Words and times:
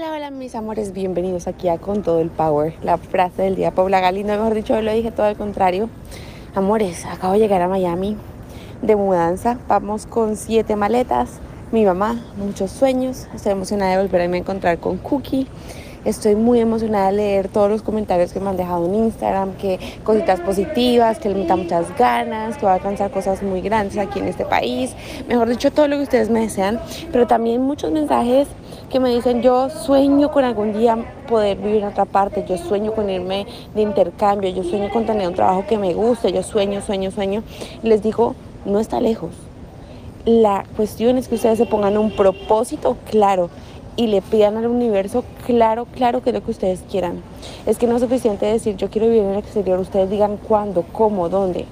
Hola, 0.00 0.12
hola 0.12 0.30
mis 0.30 0.54
amores, 0.54 0.94
bienvenidos 0.94 1.46
aquí 1.46 1.68
a 1.68 1.76
Con 1.76 2.02
Todo 2.02 2.20
el 2.20 2.30
Power, 2.30 2.72
la 2.82 2.96
frase 2.96 3.42
del 3.42 3.54
día. 3.54 3.70
Paula 3.70 4.00
Galindo, 4.00 4.32
mejor 4.32 4.54
dicho, 4.54 4.80
lo 4.80 4.94
dije 4.94 5.10
todo 5.10 5.26
al 5.26 5.36
contrario. 5.36 5.90
Amores, 6.54 7.04
acabo 7.04 7.34
de 7.34 7.40
llegar 7.40 7.60
a 7.60 7.68
Miami 7.68 8.16
de 8.80 8.96
mudanza, 8.96 9.58
vamos 9.68 10.06
con 10.06 10.38
siete 10.38 10.74
maletas, 10.74 11.32
mi 11.70 11.84
mamá, 11.84 12.18
muchos 12.38 12.70
sueños, 12.70 13.28
estoy 13.34 13.52
emocionada 13.52 13.90
de 13.90 14.02
volverme 14.02 14.38
a 14.38 14.40
encontrar 14.40 14.78
con 14.78 14.96
Cookie 14.96 15.46
Estoy 16.02 16.34
muy 16.34 16.60
emocionada 16.60 17.10
de 17.10 17.16
leer 17.18 17.48
todos 17.48 17.68
los 17.68 17.82
comentarios 17.82 18.32
que 18.32 18.40
me 18.40 18.48
han 18.48 18.56
dejado 18.56 18.86
en 18.86 18.94
Instagram, 18.94 19.52
que 19.58 19.78
cositas 20.02 20.40
positivas, 20.40 21.18
que 21.18 21.28
le 21.28 21.34
metan 21.34 21.58
muchas 21.58 21.94
ganas, 21.98 22.56
que 22.56 22.64
va 22.64 22.72
a 22.72 22.74
alcanzar 22.76 23.10
cosas 23.10 23.42
muy 23.42 23.60
grandes 23.60 23.98
aquí 23.98 24.18
en 24.18 24.26
este 24.26 24.46
país. 24.46 24.96
Mejor 25.28 25.50
dicho, 25.50 25.70
todo 25.70 25.88
lo 25.88 25.96
que 25.96 26.04
ustedes 26.04 26.30
me 26.30 26.40
desean, 26.40 26.80
pero 27.12 27.26
también 27.26 27.60
muchos 27.60 27.92
mensajes 27.92 28.48
que 28.88 28.98
me 28.98 29.14
dicen, 29.14 29.42
yo 29.42 29.68
sueño 29.68 30.30
con 30.30 30.42
algún 30.42 30.72
día 30.72 30.96
poder 31.28 31.58
vivir 31.58 31.82
en 31.82 31.88
otra 31.88 32.06
parte, 32.06 32.46
yo 32.48 32.56
sueño 32.56 32.94
con 32.94 33.10
irme 33.10 33.46
de 33.74 33.82
intercambio, 33.82 34.48
yo 34.48 34.64
sueño 34.64 34.88
con 34.90 35.04
tener 35.04 35.28
un 35.28 35.34
trabajo 35.34 35.66
que 35.68 35.76
me 35.76 35.92
guste, 35.92 36.32
yo 36.32 36.42
sueño, 36.42 36.80
sueño, 36.80 37.10
sueño. 37.10 37.42
Les 37.82 38.02
digo, 38.02 38.34
no 38.64 38.80
está 38.80 39.02
lejos. 39.02 39.32
La 40.24 40.64
cuestión 40.76 41.18
es 41.18 41.28
que 41.28 41.34
ustedes 41.34 41.58
se 41.58 41.66
pongan 41.66 41.98
un 41.98 42.10
propósito 42.10 42.96
claro 43.10 43.50
y 44.00 44.06
le 44.06 44.22
pidan 44.22 44.56
al 44.56 44.66
universo 44.66 45.24
claro, 45.46 45.84
claro 45.84 46.22
que 46.22 46.30
es 46.30 46.34
lo 46.34 46.42
que 46.42 46.52
ustedes 46.52 46.82
quieran. 46.90 47.22
Es 47.66 47.76
que 47.76 47.86
no 47.86 47.96
es 47.96 48.00
suficiente 48.00 48.46
decir 48.46 48.74
yo 48.76 48.88
quiero 48.88 49.08
vivir 49.08 49.24
en 49.24 49.32
el 49.32 49.38
exterior, 49.38 49.78
ustedes 49.78 50.08
digan 50.08 50.38
cuándo, 50.38 50.86
cómo, 50.90 51.28
dónde. 51.28 51.66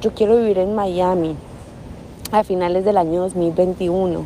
Yo 0.00 0.14
quiero 0.14 0.38
vivir 0.38 0.56
en 0.56 0.74
Miami 0.74 1.36
a 2.32 2.42
finales 2.42 2.86
del 2.86 2.96
año 2.96 3.20
2021. 3.20 4.24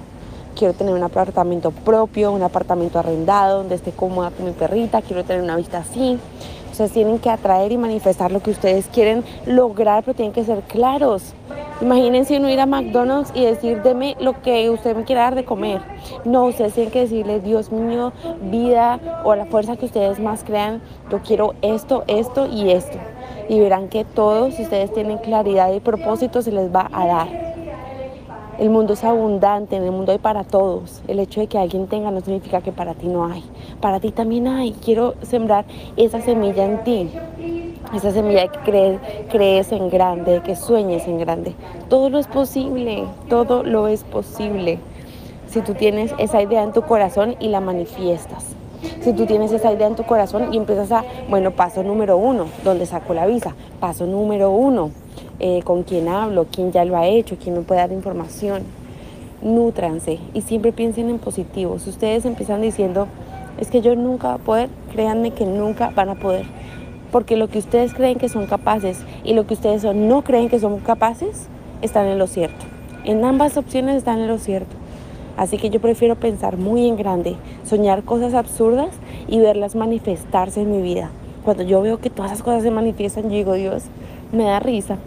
Quiero 0.55 0.73
tener 0.73 0.95
un 0.95 1.03
apartamento 1.03 1.73
propio, 1.73 2.31
un 2.31 2.45
apartamento 2.45 3.01
arrendado 3.01 3.59
donde 3.59 3.75
esté 3.75 3.91
cómoda 3.91 4.31
con 4.31 4.47
mi 4.47 4.53
perrita, 4.53 5.03
quiero 5.03 5.25
tener 5.25 5.43
una 5.43 5.57
vista 5.57 5.79
así. 5.79 6.17
Ustedes 6.71 6.93
tienen 6.93 7.19
que 7.19 7.29
atraer 7.29 7.73
y 7.73 7.77
manifestar 7.77 8.31
lo 8.31 8.41
que 8.41 8.53
ustedes 8.53 8.87
quieren 8.87 9.25
lograr, 9.47 10.05
pero 10.05 10.15
tienen 10.15 10.33
que 10.33 10.45
ser 10.45 10.61
claros. 10.61 11.35
Imagínense 11.81 12.37
uno 12.37 12.51
ir 12.51 12.59
a 12.59 12.67
McDonald's 12.67 13.31
y 13.37 13.45
decir, 13.45 13.83
deme 13.83 14.17
lo 14.19 14.43
que 14.43 14.69
usted 14.69 14.97
me 14.97 15.05
quiera 15.05 15.23
dar 15.23 15.37
de 15.37 15.45
comer. 15.45 15.81
No, 16.25 16.47
ustedes 16.47 16.75
tienen 16.75 16.93
que 16.93 17.01
decirle, 17.03 17.39
Dios 17.39 17.71
mío, 17.71 18.13
vida 18.51 18.99
o 19.25 19.37
la 19.37 19.47
fuerza 19.47 19.77
que 19.77 19.87
ustedes 19.87 20.19
más 20.19 20.43
crean, 20.43 20.83
yo 21.09 21.21
quiero 21.21 21.55
esto, 21.63 22.03
esto 22.09 22.47
y 22.47 22.71
esto. 22.71 22.99
Y 23.49 23.61
verán 23.61 23.89
que 23.89 24.05
todos, 24.05 24.55
si 24.55 24.65
ustedes 24.65 24.93
tienen 24.93 25.19
claridad 25.19 25.73
y 25.73 25.79
propósito, 25.79 26.43
se 26.43 26.51
les 26.51 26.75
va 26.75 26.91
a 26.93 27.07
dar. 27.07 27.49
El 28.59 28.71
mundo 28.71 28.95
es 28.95 29.05
abundante, 29.05 29.77
en 29.77 29.85
el 29.85 29.93
mundo 29.93 30.11
hay 30.11 30.19
para 30.19 30.43
todos. 30.43 31.01
El 31.07 31.21
hecho 31.21 31.41
de 31.41 31.47
que 31.47 31.59
alguien 31.59 31.87
tenga 31.87 32.11
no 32.11 32.21
significa 32.23 32.61
que 32.61 32.73
para 32.73 32.95
ti 32.95 33.07
no 33.07 33.25
hay. 33.25 33.45
Para 33.81 34.01
ti 34.01 34.11
también 34.11 34.49
hay. 34.49 34.73
Quiero 34.73 35.15
sembrar 35.23 35.65
esa 35.97 36.21
semilla 36.21 36.65
en 36.65 36.83
ti. 36.83 37.09
Esa 37.95 38.13
semilla 38.13 38.49
que 38.49 38.99
crees, 39.31 39.73
en 39.73 39.89
grande, 39.89 40.43
que 40.45 40.57
sueñes 40.57 41.09
en 41.09 41.19
grande. 41.19 41.55
Todo 41.89 42.11
lo 42.11 42.19
es 42.19 42.27
posible, 42.27 43.05
todo 43.31 43.63
lo 43.63 43.89
es 43.89 44.05
posible. 44.05 44.79
Si 45.49 45.63
tú 45.63 45.73
tienes 45.73 46.15
esa 46.19 46.43
idea 46.43 46.63
en 46.63 46.73
tu 46.73 46.83
corazón 46.83 47.37
y 47.41 47.49
la 47.49 47.61
manifiestas. 47.61 48.45
Si 49.01 49.15
tú 49.15 49.25
tienes 49.25 49.53
esa 49.53 49.73
idea 49.73 49.87
en 49.87 49.97
tu 49.97 50.05
corazón 50.05 50.53
y 50.53 50.59
empiezas 50.59 50.93
a, 50.93 51.03
bueno, 51.31 51.53
paso 51.53 51.83
número 51.83 52.19
uno, 52.19 52.47
donde 52.63 52.85
saco 52.85 53.15
la 53.15 53.27
visa. 53.27 53.55
Paso 53.81 54.07
número 54.07 54.51
uno, 54.51 54.91
eh, 55.41 55.63
con 55.65 55.83
quién 55.83 56.09
hablo, 56.09 56.47
quién 56.53 56.73
ya 56.73 56.85
lo 56.85 56.95
ha 56.95 57.07
hecho, 57.07 57.39
quién 57.43 57.55
me 57.55 57.63
puede 57.63 57.81
dar 57.81 57.93
información. 57.93 58.65
Nútranse 59.41 60.19
y 60.35 60.43
siempre 60.43 60.73
piensen 60.73 61.09
en 61.09 61.19
positivo. 61.19 61.79
Si 61.79 61.89
ustedes 61.89 62.27
empiezan 62.27 62.61
diciendo, 62.61 63.09
es 63.59 63.71
que 63.71 63.81
yo 63.81 63.97
nunca 63.97 64.29
voy 64.29 64.35
a 64.35 64.45
poder, 64.45 64.69
créanme 64.93 65.31
que 65.31 65.47
nunca 65.47 65.91
van 65.95 66.11
a 66.11 66.15
poder. 66.17 66.45
Porque 67.13 67.37
lo 67.37 67.49
que 67.49 67.59
ustedes 67.59 67.95
creen 67.95 68.19
que 68.19 68.29
son 68.29 68.47
capaces 68.47 68.99
y 69.25 69.35
lo 69.35 69.47
que 69.47 69.55
ustedes 69.55 69.85
no 69.85 70.23
creen 70.23 70.49
que 70.49 70.61
son 70.61 70.79
capaces, 70.81 71.49
están 71.83 72.07
en 72.07 72.19
lo 72.19 72.27
cierto. 72.27 72.67
En 73.05 73.25
ambas 73.25 73.57
opciones 73.57 73.97
están 73.97 74.19
en 74.19 74.29
lo 74.29 74.39
cierto. 74.39 74.77
Así 75.37 75.57
que 75.57 75.71
yo 75.71 75.81
prefiero 75.81 76.17
pensar 76.17 76.57
muy 76.57 76.87
en 76.87 76.97
grande, 76.97 77.37
soñar 77.65 78.03
cosas 78.03 78.35
absurdas 78.35 78.91
y 79.29 79.39
verlas 79.39 79.77
manifestarse 79.77 80.63
en 80.63 80.71
mi 80.71 80.83
vida. 80.83 81.11
Cuando 81.45 81.63
yo 81.63 81.81
veo 81.81 81.99
que 81.99 82.11
todas 82.11 82.33
esas 82.33 82.43
cosas 82.43 82.63
se 82.63 82.71
manifiestan, 82.71 83.25
yo 83.25 83.37
digo, 83.37 83.55
Dios, 83.55 83.85
me 84.33 84.45
da 84.45 84.59
risa 84.59 84.99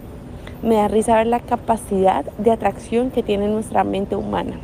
me 0.62 0.76
da 0.76 0.88
risa 0.88 1.16
ver 1.16 1.26
la 1.26 1.40
capacidad 1.40 2.24
de 2.38 2.52
atracción 2.52 3.10
que 3.10 3.22
tiene 3.22 3.48
nuestra 3.48 3.82
mente 3.82 4.14
humana, 4.14 4.54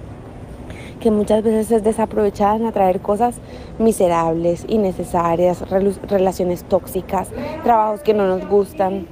que 0.99 1.11
muchas 1.11 1.43
veces 1.43 1.71
es 1.71 1.85
desaprovechada 1.85 2.57
en 2.57 2.67
atraer 2.67 3.01
cosas 3.01 3.37
miserables, 3.79 4.65
innecesarias, 4.69 5.63
relaciones 5.71 6.65
tóxicas, 6.65 7.31
trabajos 7.63 8.01
que 8.03 8.15
no 8.15 8.27
nos 8.27 8.49
gustan. 8.49 9.07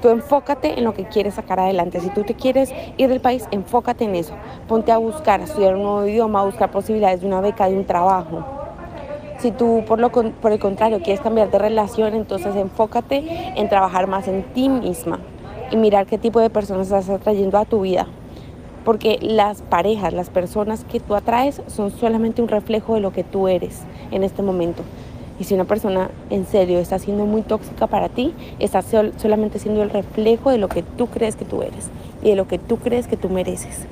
Tú 0.00 0.08
enfócate 0.08 0.78
en 0.78 0.84
lo 0.84 0.94
que 0.94 1.04
quieres 1.04 1.34
sacar 1.34 1.60
adelante. 1.60 2.00
Si 2.00 2.10
tú 2.10 2.24
te 2.24 2.34
quieres 2.34 2.72
ir 2.96 3.08
del 3.08 3.20
país, 3.20 3.46
enfócate 3.50 4.04
en 4.04 4.16
eso. 4.16 4.34
Ponte 4.66 4.90
a 4.90 4.98
buscar, 4.98 5.40
a 5.40 5.44
estudiar 5.44 5.76
un 5.76 5.82
nuevo 5.82 6.06
idioma, 6.06 6.40
a 6.40 6.44
buscar 6.44 6.70
posibilidades 6.70 7.20
de 7.20 7.26
una 7.28 7.40
beca, 7.40 7.68
de 7.68 7.76
un 7.76 7.84
trabajo. 7.84 8.44
Si 9.38 9.50
tú 9.50 9.84
por, 9.86 9.98
lo, 9.98 10.10
por 10.10 10.52
el 10.52 10.58
contrario 10.58 11.00
quieres 11.02 11.20
cambiar 11.20 11.50
de 11.50 11.58
relación, 11.58 12.14
entonces 12.14 12.54
enfócate 12.56 13.52
en 13.56 13.68
trabajar 13.68 14.06
más 14.06 14.28
en 14.28 14.42
ti 14.54 14.68
misma, 14.68 15.20
y 15.72 15.76
mirar 15.76 16.06
qué 16.06 16.18
tipo 16.18 16.38
de 16.38 16.50
personas 16.50 16.88
estás 16.88 17.08
atrayendo 17.08 17.58
a 17.58 17.64
tu 17.64 17.80
vida. 17.80 18.06
Porque 18.84 19.18
las 19.20 19.62
parejas, 19.62 20.12
las 20.12 20.30
personas 20.30 20.84
que 20.84 21.00
tú 21.00 21.14
atraes 21.14 21.62
son 21.68 21.90
solamente 21.90 22.42
un 22.42 22.48
reflejo 22.48 22.94
de 22.94 23.00
lo 23.00 23.12
que 23.12 23.24
tú 23.24 23.48
eres 23.48 23.80
en 24.10 24.24
este 24.24 24.42
momento. 24.42 24.82
Y 25.38 25.44
si 25.44 25.54
una 25.54 25.64
persona 25.64 26.10
en 26.30 26.46
serio 26.46 26.78
está 26.78 26.98
siendo 26.98 27.24
muy 27.24 27.42
tóxica 27.42 27.86
para 27.86 28.08
ti, 28.08 28.34
está 28.58 28.82
solamente 28.82 29.58
siendo 29.58 29.82
el 29.82 29.90
reflejo 29.90 30.50
de 30.50 30.58
lo 30.58 30.68
que 30.68 30.82
tú 30.82 31.06
crees 31.06 31.36
que 31.36 31.44
tú 31.44 31.62
eres 31.62 31.90
y 32.22 32.30
de 32.30 32.36
lo 32.36 32.46
que 32.46 32.58
tú 32.58 32.76
crees 32.76 33.06
que 33.06 33.16
tú 33.16 33.28
mereces. 33.28 33.86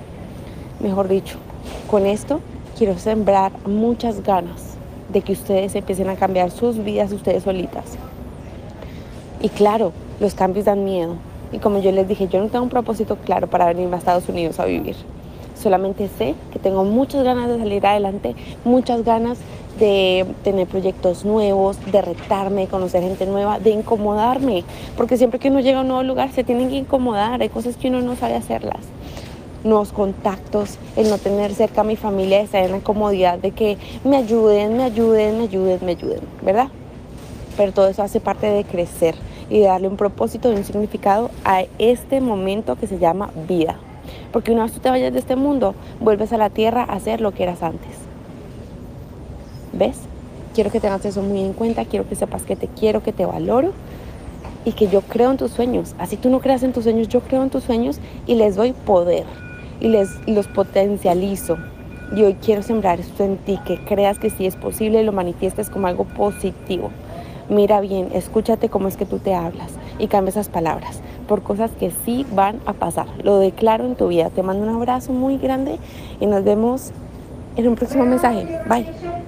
Mejor 0.81 1.09
dicho, 1.09 1.39
con 1.91 2.07
esto 2.07 2.41
quiero 2.77 2.99
sembrar 2.99 3.53
muchas 3.67 4.23
ganas 4.23 4.75
de 5.13 5.23
que 5.23 5.33
ustedes 5.33 5.75
empiecen 5.75 6.09
a 6.09 6.17
cambiar 6.17 6.51
sus 6.51 6.83
vidas 6.83 7.13
ustedes 7.13 7.43
solitas. 7.43 7.85
Y 9.43 9.49
claro, 9.49 9.93
los 10.21 10.35
cambios 10.35 10.67
dan 10.67 10.85
miedo, 10.85 11.17
y 11.53 11.59
como 11.59 11.81
yo 11.81 11.93
les 11.93 12.07
dije, 12.07 12.29
yo 12.29 12.41
no 12.41 12.49
tengo 12.49 12.65
un 12.65 12.71
propósito 12.71 13.17
claro 13.17 13.49
para 13.49 13.67
venirme 13.67 13.97
a 13.97 13.99
Estados 13.99 14.29
Unidos 14.29 14.61
a 14.61 14.65
vivir. 14.65 14.97
Solamente 15.61 16.09
sé 16.17 16.35
que 16.53 16.59
tengo 16.59 16.85
muchas 16.85 17.23
ganas 17.23 17.49
de 17.49 17.59
salir 17.59 17.85
adelante, 17.87 18.35
muchas 18.65 19.05
ganas 19.05 19.39
de 19.79 20.27
tener 20.43 20.67
proyectos 20.67 21.25
nuevos, 21.25 21.77
de 21.91 22.01
retarme, 22.01 22.63
de 22.63 22.67
conocer 22.69 23.03
gente 23.03 23.27
nueva, 23.27 23.59
de 23.59 23.71
incomodarme. 23.71 24.65
Porque 24.97 25.17
siempre 25.17 25.39
que 25.39 25.49
uno 25.49 25.61
llega 25.61 25.79
a 25.79 25.83
un 25.83 25.89
nuevo 25.89 26.03
lugar 26.03 26.31
se 26.33 26.45
tienen 26.45 26.71
que 26.71 26.77
incomodar, 26.77 27.43
hay 27.43 27.49
cosas 27.49 27.77
que 27.77 27.89
uno 27.89 28.01
no 28.01 28.17
sabe 28.17 28.35
hacerlas. 28.37 28.81
Nuevos 29.63 29.93
contactos, 29.93 30.79
el 30.97 31.11
no 31.11 31.19
tener 31.19 31.53
cerca 31.55 31.83
a 31.83 31.85
mi 31.85 31.97
familia, 31.97 32.41
estar 32.41 32.65
en 32.65 32.73
la 32.73 32.81
comodidad 32.81 33.39
de 33.39 33.51
que 33.51 33.77
me 34.05 34.17
ayuden, 34.17 34.79
me 34.79 34.85
ayuden, 34.85 35.37
me 35.39 35.45
ayuden, 35.45 35.79
me 35.83 35.93
ayuden, 35.93 36.21
¿verdad? 36.43 36.69
Pero 37.59 37.73
todo 37.73 37.89
eso 37.89 38.03
hace 38.03 38.21
parte 38.21 38.47
de 38.47 38.65
crecer 38.65 39.15
y 39.51 39.61
darle 39.61 39.89
un 39.89 39.97
propósito 39.97 40.51
y 40.51 40.55
un 40.55 40.65
significado 40.65 41.31
a 41.45 41.65
este 41.79 42.21
momento 42.21 42.77
que 42.77 42.87
se 42.87 42.99
llama 42.99 43.31
vida. 43.49 43.77
Porque 44.33 44.53
una 44.53 44.63
vez 44.63 44.73
tú 44.73 44.81
te 44.81 44.89
vayas 44.89 45.13
de 45.13 45.19
este 45.19 45.37
mundo, 45.37 45.75
vuelves 46.01 46.33
a 46.33 46.39
la 46.39 46.51
tierra 46.51 46.83
a 46.89 46.95
hacer 46.95 47.21
lo 47.21 47.33
que 47.33 47.43
eras 47.43 47.63
antes. 47.63 47.91
¿Ves? 49.73 49.99
Quiero 50.55 50.71
que 50.71 50.81
tengas 50.81 51.05
eso 51.05 51.23
muy 51.23 51.41
en 51.41 51.53
cuenta, 51.53 51.85
quiero 51.85 52.09
que 52.09 52.15
sepas 52.15 52.43
que 52.43 52.57
te 52.57 52.69
quiero, 52.69 53.03
que 53.03 53.13
te 53.13 53.27
valoro 53.27 53.73
y 54.65 54.73
que 54.73 54.89
yo 54.89 55.01
creo 55.03 55.33
en 55.33 55.37
tus 55.37 55.51
sueños. 55.51 55.95
Así 55.99 56.17
tú 56.17 56.31
no 56.31 56.41
creas 56.41 56.63
en 56.63 56.73
tus 56.73 56.85
sueños, 56.85 57.09
yo 57.09 57.21
creo 57.21 57.43
en 57.43 57.51
tus 57.51 57.65
sueños 57.65 57.99
y 58.27 58.37
les 58.37 58.57
doy 58.57 58.73
poder 58.73 59.25
y 59.81 59.89
les 59.89 60.09
los 60.29 60.47
potencializo. 60.47 61.57
Y 62.17 62.23
hoy 62.23 62.35
quiero 62.35 62.63
sembrar 62.63 62.99
esto 62.99 63.25
en 63.25 63.37
ti, 63.37 63.59
que 63.65 63.79
creas 63.85 64.19
que 64.19 64.31
sí 64.31 64.47
es 64.47 64.57
posible 64.57 65.05
lo 65.05 65.13
manifiestes 65.13 65.71
como 65.71 65.87
algo 65.87 66.05
positivo 66.05 66.91
mira 67.51 67.81
bien, 67.81 68.09
escúchate 68.15 68.69
cómo 68.69 68.89
es 68.89 68.97
que 68.97 69.05
tú 69.05 69.19
te 69.19 69.35
hablas 69.35 69.73
y 69.99 70.07
cambia 70.07 70.31
esas 70.31 70.49
palabras 70.49 71.01
por 71.29 71.43
cosas 71.43 71.71
que 71.79 71.93
sí 72.05 72.27
van 72.33 72.61
a 72.67 72.73
pasar. 72.73 73.07
Lo 73.23 73.39
declaro 73.39 73.85
en 73.85 73.95
tu 73.95 74.09
vida. 74.09 74.31
Te 74.31 74.43
mando 74.43 74.65
un 74.67 74.75
abrazo 74.75 75.13
muy 75.13 75.39
grande 75.39 75.79
y 76.19 76.27
nos 76.27 76.43
vemos 76.43 76.91
en 77.57 77.69
un 77.69 77.77
próximo 77.77 78.05
mensaje. 78.05 78.47
Bye. 78.69 79.20